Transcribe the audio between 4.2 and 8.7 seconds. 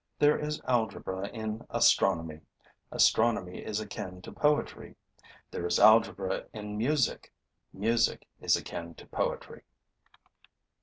to poetry; there is algebra in music: music is